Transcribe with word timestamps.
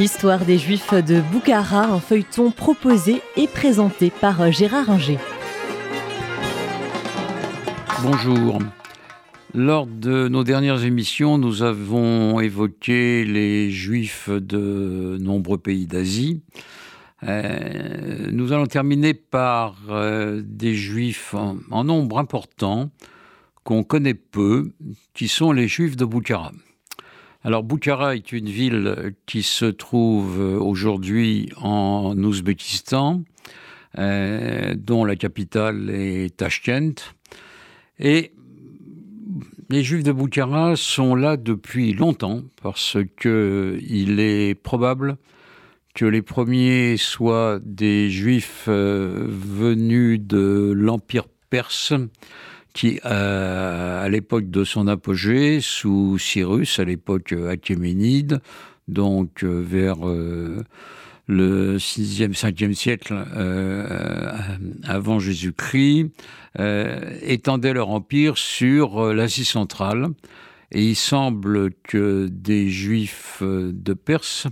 L'histoire 0.00 0.46
des 0.46 0.56
Juifs 0.56 0.94
de 0.94 1.20
Boukhara, 1.20 1.84
un 1.84 2.00
feuilleton 2.00 2.50
proposé 2.52 3.20
et 3.36 3.46
présenté 3.46 4.08
par 4.08 4.50
Gérard 4.50 4.88
Inger. 4.88 5.18
Bonjour. 8.02 8.60
Lors 9.52 9.84
de 9.84 10.28
nos 10.28 10.42
dernières 10.42 10.86
émissions, 10.86 11.36
nous 11.36 11.62
avons 11.62 12.40
évoqué 12.40 13.26
les 13.26 13.70
Juifs 13.70 14.30
de 14.30 15.18
nombreux 15.20 15.58
pays 15.58 15.86
d'Asie. 15.86 16.40
Euh, 17.24 18.30
nous 18.32 18.54
allons 18.54 18.64
terminer 18.64 19.12
par 19.12 19.76
euh, 19.90 20.40
des 20.42 20.76
Juifs 20.76 21.34
en, 21.34 21.84
nombre 21.84 22.18
important 22.18 22.90
qu'on 23.64 23.84
connaît 23.84 24.14
peu, 24.14 24.72
qui 25.12 25.28
sont 25.28 25.52
les 25.52 25.68
Juifs 25.68 25.96
de 25.96 26.06
Boukhara. 26.06 26.52
Alors 27.42 27.62
Boukhara 27.62 28.16
est 28.16 28.32
une 28.32 28.50
ville 28.50 29.14
qui 29.24 29.42
se 29.42 29.64
trouve 29.64 30.38
aujourd'hui 30.38 31.50
en 31.56 32.14
Ouzbékistan, 32.18 33.22
euh, 33.98 34.74
dont 34.76 35.06
la 35.06 35.16
capitale 35.16 35.88
est 35.88 36.36
Tashkent. 36.36 37.14
Et 37.98 38.32
les 39.70 39.82
Juifs 39.82 40.04
de 40.04 40.12
Boukhara 40.12 40.76
sont 40.76 41.14
là 41.14 41.38
depuis 41.38 41.94
longtemps 41.94 42.42
parce 42.62 42.98
que 43.16 43.78
il 43.88 44.20
est 44.20 44.54
probable 44.54 45.16
que 45.94 46.04
les 46.04 46.22
premiers 46.22 46.98
soient 46.98 47.58
des 47.64 48.10
Juifs 48.10 48.66
euh, 48.68 49.26
venus 49.28 50.20
de 50.20 50.72
l'Empire 50.76 51.24
perse 51.48 51.94
qui, 52.72 53.00
à 53.02 54.08
l'époque 54.08 54.50
de 54.50 54.64
son 54.64 54.86
apogée, 54.86 55.60
sous 55.60 56.18
Cyrus, 56.18 56.78
à 56.78 56.84
l'époque 56.84 57.32
achéménide, 57.32 58.40
donc 58.90 59.44
euh, 59.44 59.62
vers 59.66 60.06
euh, 60.06 60.64
le 61.26 61.78
6e, 61.78 62.34
5e 62.34 62.74
siècle 62.74 63.14
euh, 63.34 64.32
avant 64.84 65.20
Jésus-Christ, 65.20 66.10
étendaient 67.22 67.72
leur 67.72 67.90
empire 67.90 68.36
sur 68.36 69.14
l'Asie 69.14 69.44
centrale. 69.44 70.08
Et 70.72 70.84
il 70.84 70.96
semble 70.96 71.70
que 71.84 72.28
des 72.30 72.68
juifs 72.68 73.40
de 73.42 73.92
Perse, 73.92 74.48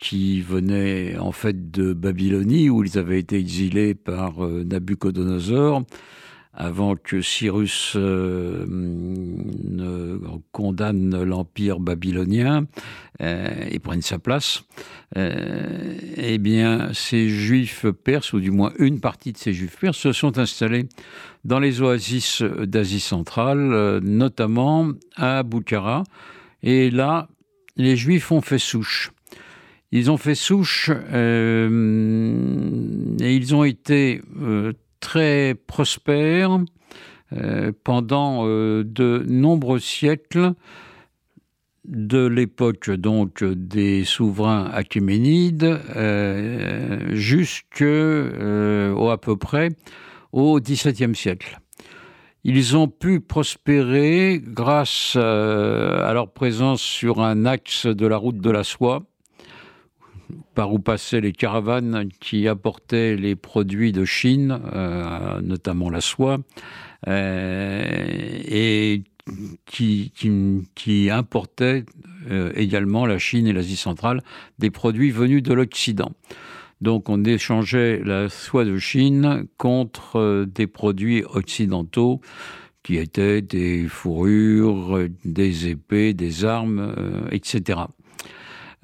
qui 0.00 0.40
venaient 0.40 1.16
en 1.18 1.32
fait 1.32 1.72
de 1.72 1.92
Babylonie, 1.92 2.70
où 2.70 2.84
ils 2.84 2.98
avaient 2.98 3.18
été 3.18 3.36
exilés 3.36 3.94
par 3.94 4.38
Nabucodonosor, 4.46 5.82
avant 6.54 6.96
que 6.96 7.20
Cyrus 7.20 7.92
euh, 7.96 8.64
ne 8.68 10.18
condamne 10.50 11.22
l'empire 11.22 11.78
babylonien 11.78 12.66
euh, 13.20 13.66
et 13.70 13.78
prenne 13.78 14.02
sa 14.02 14.18
place, 14.18 14.64
euh, 15.16 15.94
eh 16.16 16.38
bien, 16.38 16.90
ces 16.92 17.28
juifs 17.28 17.86
perses, 18.04 18.32
ou 18.32 18.40
du 18.40 18.50
moins 18.50 18.72
une 18.78 18.98
partie 19.00 19.32
de 19.32 19.38
ces 19.38 19.52
juifs 19.52 19.76
perses, 19.78 19.98
se 19.98 20.12
sont 20.12 20.38
installés 20.38 20.88
dans 21.44 21.60
les 21.60 21.80
oasis 21.80 22.42
d'Asie 22.42 23.00
centrale, 23.00 24.00
notamment 24.02 24.90
à 25.16 25.42
Boukhara. 25.44 26.02
Et 26.62 26.90
là, 26.90 27.28
les 27.76 27.96
juifs 27.96 28.32
ont 28.32 28.40
fait 28.40 28.58
souche. 28.58 29.12
Ils 29.92 30.10
ont 30.10 30.16
fait 30.18 30.34
souche 30.34 30.90
et 30.90 31.68
ils 33.20 33.54
ont 33.54 33.64
été 33.64 34.20
très 35.00 35.54
prospère 35.66 36.60
euh, 37.34 37.72
pendant 37.84 38.46
euh, 38.46 38.84
de 38.84 39.22
nombreux 39.28 39.80
siècles 39.80 40.54
de 41.84 42.26
l'époque 42.26 42.90
donc 42.90 43.44
des 43.44 44.04
souverains 44.04 44.70
achéménides 44.72 45.78
euh, 45.94 47.14
jusqu'à 47.14 47.84
à 47.84 49.16
peu 49.18 49.36
près 49.36 49.70
au 50.32 50.58
XVIIe 50.58 51.14
siècle. 51.14 51.58
Ils 52.44 52.76
ont 52.76 52.88
pu 52.88 53.20
prospérer 53.20 54.40
grâce 54.42 55.16
à 55.16 56.12
leur 56.14 56.32
présence 56.32 56.80
sur 56.80 57.20
un 57.20 57.44
axe 57.44 57.86
de 57.86 58.06
la 58.06 58.16
route 58.16 58.38
de 58.38 58.50
la 58.50 58.64
soie, 58.64 59.02
par 60.54 60.72
où 60.72 60.78
passaient 60.78 61.20
les 61.20 61.32
caravanes 61.32 62.08
qui 62.20 62.48
apportaient 62.48 63.16
les 63.16 63.36
produits 63.36 63.92
de 63.92 64.04
Chine, 64.04 64.60
euh, 64.74 65.40
notamment 65.40 65.90
la 65.90 66.00
soie, 66.00 66.38
euh, 67.06 68.06
et 68.44 69.02
qui, 69.66 71.10
importaient 71.10 71.84
euh, 72.30 72.50
également 72.54 73.06
la 73.06 73.18
Chine 73.18 73.46
et 73.46 73.52
l'Asie 73.52 73.76
centrale 73.76 74.22
des 74.58 74.70
produits 74.70 75.10
venus 75.10 75.42
de 75.42 75.52
l'Occident. 75.52 76.12
Donc 76.80 77.08
on 77.08 77.24
échangeait 77.24 78.00
la 78.04 78.28
soie 78.28 78.64
de 78.64 78.78
Chine 78.78 79.46
contre 79.56 80.46
des 80.46 80.66
produits 80.66 81.24
occidentaux 81.24 82.20
qui 82.82 82.96
étaient 82.96 83.42
des 83.42 83.86
fourrures, 83.86 85.08
des 85.24 85.68
épées, 85.68 86.14
des 86.14 86.44
armes, 86.44 86.94
etc. 87.30 87.80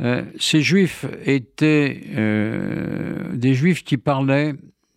Euh, 0.00 0.24
ces 0.38 0.60
juifs 0.60 1.06
étaient 1.24 2.02
euh, 2.16 3.32
des 3.32 3.54
juifs 3.54 3.84
qui 3.84 3.96
parlaient 3.96 4.54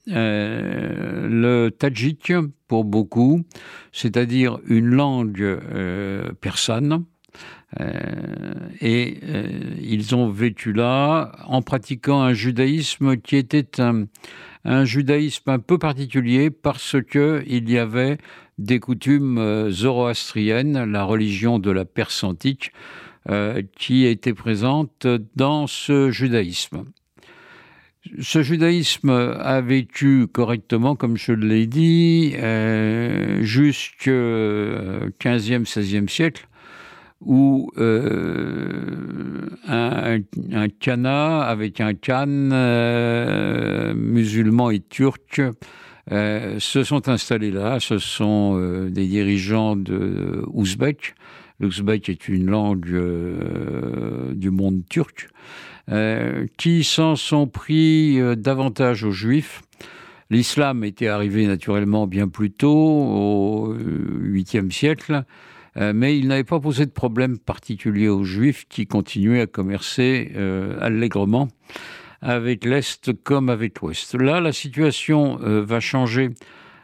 euh, 0.09 1.27
le 1.27 1.69
tadjik 1.69 2.33
pour 2.67 2.83
beaucoup, 2.83 3.43
c'est-à-dire 3.91 4.59
une 4.67 4.89
langue 4.89 5.59
persane. 6.41 7.05
et 8.81 9.17
ils 9.81 10.15
ont 10.15 10.29
vécu 10.29 10.73
là 10.73 11.33
en 11.45 11.61
pratiquant 11.61 12.21
un 12.21 12.33
judaïsme 12.33 13.17
qui 13.17 13.35
était 13.35 13.81
un, 13.81 14.07
judaïsme 14.85 15.49
un 15.49 15.59
peu 15.59 15.77
particulier 15.77 16.49
parce 16.49 16.97
que 17.01 17.43
il 17.47 17.69
y 17.69 17.77
avait 17.77 18.17
des 18.57 18.79
coutumes 18.79 19.69
zoroastriennes, 19.69 20.91
la 20.91 21.03
religion 21.03 21.59
de 21.59 21.71
la 21.71 21.85
Perse 21.85 22.23
antique, 22.23 22.71
euh, 23.29 23.61
qui 23.77 24.05
était 24.05 24.33
présente 24.33 25.05
dans 25.35 25.67
ce 25.67 26.11
judaïsme. 26.11 26.85
Ce 28.21 28.41
judaïsme 28.41 29.09
a 29.09 29.59
vécu 29.59 30.27
correctement, 30.27 30.95
comme 30.95 31.17
je 31.17 31.33
l'ai 31.33 31.67
dit, 31.67 32.35
euh, 32.37 33.43
jusqu'au 33.43 34.11
15e, 35.19 35.65
16e 35.65 36.07
siècle, 36.07 36.47
où 37.19 37.69
euh, 37.77 39.49
un, 39.67 40.19
un 40.53 41.03
avec 41.41 41.81
un 41.81 41.93
khan 41.95 42.27
musulman 43.93 44.69
et 44.71 44.79
turc 44.79 45.41
se 46.09 46.83
sont 46.85 47.09
installés 47.09 47.51
là. 47.51 47.81
Ce 47.81 47.97
sont 47.97 48.87
des 48.89 49.05
dirigeants 49.05 49.75
de 49.75 50.45
Ouzbek 50.53 51.13
l'ouzbek 51.59 52.09
est 52.09 52.27
une 52.27 52.49
langue 52.49 52.89
euh, 52.89 54.33
du 54.33 54.51
monde 54.51 54.83
turc, 54.89 55.29
euh, 55.89 56.45
qui 56.57 56.83
s'en 56.83 57.15
sont 57.15 57.47
pris 57.47 58.19
euh, 58.19 58.35
davantage 58.35 59.03
aux 59.03 59.11
juifs. 59.11 59.61
L'islam 60.29 60.83
était 60.83 61.07
arrivé 61.07 61.47
naturellement 61.47 62.05
bien 62.05 62.27
plus 62.27 62.51
tôt, 62.51 62.69
au 62.69 63.73
8e 63.75 64.71
siècle, 64.71 65.23
mais 65.77 66.17
il 66.17 66.27
n'avait 66.27 66.43
pas 66.43 66.59
posé 66.59 66.85
de 66.85 66.91
problème 66.91 67.37
particulier 67.37 68.09
aux 68.09 68.25
juifs 68.25 68.65
qui 68.67 68.87
continuaient 68.87 69.41
à 69.41 69.47
commercer 69.47 70.33
allègrement 70.81 71.47
avec 72.19 72.65
l'Est 72.65 73.13
comme 73.23 73.49
avec 73.49 73.79
l'Ouest. 73.79 74.15
Là, 74.15 74.41
la 74.41 74.51
situation 74.51 75.37
va 75.39 75.79
changer 75.79 76.31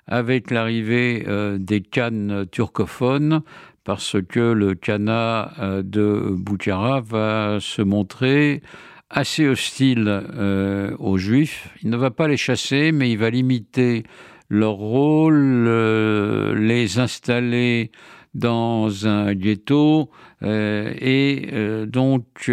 avec 0.07 0.49
l'arrivée 0.49 1.25
des 1.59 1.81
cannes 1.81 2.45
turcophones, 2.49 3.41
parce 3.83 4.15
que 4.21 4.39
le 4.39 4.75
Khanat 4.75 5.53
euh, 5.59 5.83
de 5.83 6.29
Boukhara 6.31 7.01
va 7.01 7.57
se 7.59 7.81
montrer 7.81 8.61
assez 9.09 9.47
hostile 9.47 10.05
euh, 10.07 10.95
aux 10.99 11.17
Juifs. 11.17 11.69
Il 11.83 11.89
ne 11.89 11.97
va 11.97 12.11
pas 12.11 12.27
les 12.27 12.37
chasser, 12.37 12.91
mais 12.91 13.11
il 13.11 13.17
va 13.17 13.29
limiter 13.29 14.03
leur 14.49 14.73
rôle, 14.73 15.65
euh, 15.67 16.55
les 16.55 16.99
installer 16.99 17.91
dans 18.33 19.05
un 19.07 19.35
ghetto 19.35 20.09
et 20.41 21.85
donc 21.85 22.51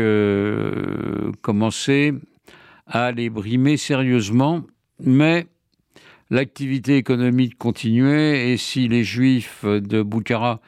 commencer 1.40 2.12
à 2.86 3.12
les 3.12 3.30
brimer 3.30 3.78
sérieusement. 3.78 4.62
Mais 5.02 5.46
l'activité 6.28 6.98
économique 6.98 7.56
continuait 7.56 8.52
et 8.52 8.58
si 8.58 8.88
les 8.88 9.04
Juifs 9.04 9.64
de 9.64 10.02
Boukhara 10.02 10.60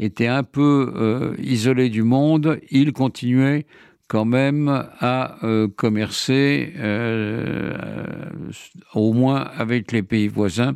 était 0.00 0.26
un 0.26 0.42
peu 0.42 0.92
euh, 0.96 1.34
isolé 1.38 1.90
du 1.90 2.02
monde, 2.02 2.58
il 2.70 2.92
continuait 2.92 3.66
quand 4.08 4.24
même 4.24 4.68
à 4.98 5.44
euh, 5.44 5.68
commercer 5.68 6.72
euh, 6.78 7.74
au 8.94 9.12
moins 9.12 9.42
avec 9.56 9.92
les 9.92 10.02
pays 10.02 10.28
voisins 10.28 10.74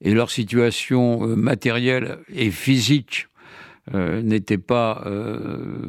et 0.00 0.14
leur 0.14 0.30
situation 0.30 1.26
matérielle 1.36 2.18
et 2.32 2.50
physique 2.50 3.26
n'était 3.92 4.58
pas 4.58 5.02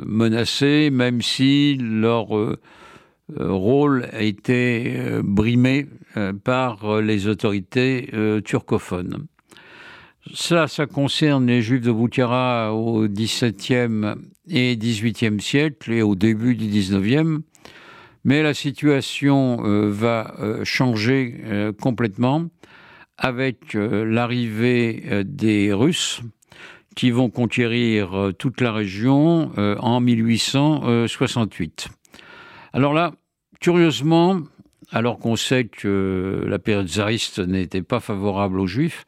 menacée, 0.05 0.89
même 0.89 1.21
si 1.21 1.77
leur 1.77 2.29
rôle 3.35 4.07
a 4.13 4.21
été 4.21 5.19
brimé 5.21 5.85
par 6.45 7.01
les 7.01 7.27
autorités 7.27 8.09
turcophones. 8.45 9.27
Ça, 10.33 10.67
ça 10.67 10.85
concerne 10.85 11.47
les 11.47 11.61
Juifs 11.61 11.81
de 11.81 11.91
Boukhara 11.91 12.73
au 12.73 13.07
XVIIe 13.07 14.15
et 14.47 14.77
XVIIIe 14.77 15.41
siècle 15.41 15.91
et 15.91 16.01
au 16.01 16.15
début 16.15 16.55
du 16.55 16.67
XIXe. 16.67 17.41
Mais 18.25 18.43
la 18.43 18.53
situation 18.53 19.65
euh, 19.65 19.89
va 19.89 20.35
euh, 20.39 20.63
changer 20.65 21.41
euh, 21.45 21.71
complètement 21.71 22.47
avec 23.17 23.73
l'arrivée 23.73 25.25
des 25.25 25.73
Russes 25.73 26.21
qui 26.95 27.11
vont 27.11 27.29
conquérir 27.29 28.31
toute 28.39 28.61
la 28.61 28.71
région 28.71 29.51
en 29.57 29.99
1868. 29.99 31.89
Alors 32.71 32.93
là, 32.93 33.11
curieusement, 33.59 34.39
alors 34.89 35.19
qu'on 35.19 35.35
sait 35.35 35.65
que 35.65 36.45
la 36.47 36.59
période 36.59 36.87
tsariste 36.87 37.39
n'était 37.39 37.81
pas 37.81 37.99
favorable 37.99 38.57
aux 38.61 38.67
Juifs, 38.67 39.05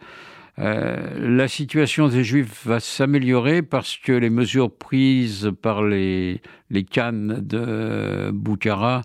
la 0.57 1.47
situation 1.47 2.07
des 2.07 2.23
Juifs 2.23 2.65
va 2.65 2.79
s'améliorer 2.79 3.61
parce 3.61 3.97
que 3.97 4.11
les 4.11 4.29
mesures 4.29 4.71
prises 4.71 5.51
par 5.61 5.83
les, 5.83 6.41
les 6.69 6.83
Khan 6.83 7.37
de 7.39 8.31
Boukhara 8.31 9.01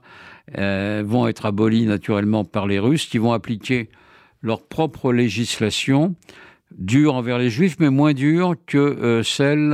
euh, 0.58 1.02
vont 1.06 1.28
être 1.28 1.46
abolies 1.46 1.87
naturellement 1.87 2.44
par 2.44 2.66
les 2.66 2.78
Russes 2.78 3.06
qui 3.06 3.19
vont 3.19 3.32
appliquer 3.32 3.88
leur 4.43 4.66
propre 4.66 5.12
législation 5.12 6.14
dure 6.76 7.14
envers 7.14 7.38
les 7.38 7.49
Juifs, 7.49 7.76
mais 7.78 7.90
moins 7.90 8.12
dure 8.12 8.54
que 8.66 8.76
euh, 8.76 9.22
celle 9.22 9.70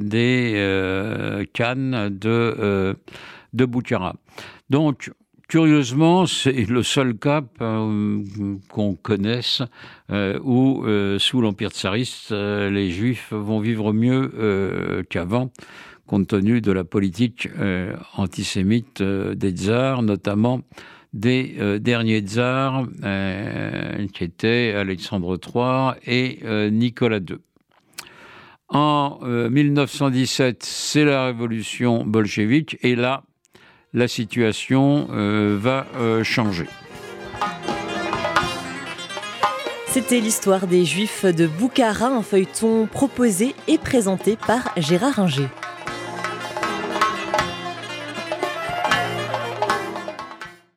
des 0.00 1.46
Khan 1.52 2.08
de, 2.10 2.96
de 3.52 3.64
Boukhara. 3.64 4.16
Donc, 4.70 5.10
Curieusement, 5.54 6.26
c'est 6.26 6.68
le 6.68 6.82
seul 6.82 7.14
cas 7.14 7.42
euh, 7.60 8.24
qu'on 8.70 8.96
connaisse 8.96 9.62
euh, 10.10 10.36
où, 10.42 10.82
euh, 10.84 11.20
sous 11.20 11.40
l'Empire 11.40 11.70
tsariste, 11.70 12.32
les 12.32 12.90
Juifs 12.90 13.32
vont 13.32 13.60
vivre 13.60 13.92
mieux 13.92 15.04
qu'avant, 15.08 15.52
compte 16.08 16.26
tenu 16.26 16.60
de 16.60 16.72
la 16.72 16.82
politique 16.82 17.48
antisémite 18.16 19.00
des 19.00 19.52
tsars, 19.52 20.02
notamment 20.02 20.62
des 21.12 21.78
derniers 21.78 22.22
tsars, 22.22 22.88
qui 24.12 24.24
étaient 24.24 24.74
Alexandre 24.76 25.38
III 25.38 26.00
et 26.04 26.70
Nicolas 26.72 27.20
II. 27.20 27.36
En 28.70 29.20
1917, 29.22 30.64
c'est 30.64 31.04
la 31.04 31.26
révolution 31.26 32.04
bolchevique, 32.04 32.76
et 32.82 32.96
là, 32.96 33.22
la 33.94 34.08
situation 34.08 35.08
euh, 35.12 35.56
va 35.58 35.86
euh, 35.96 36.24
changer. 36.24 36.66
C'était 39.86 40.18
l'histoire 40.18 40.66
des 40.66 40.84
Juifs 40.84 41.24
de 41.24 41.46
Boukhara, 41.46 42.08
un 42.08 42.22
feuilleton 42.22 42.86
proposé 42.86 43.54
et 43.68 43.78
présenté 43.78 44.36
par 44.36 44.72
Gérard 44.76 45.20
Inger. 45.20 45.46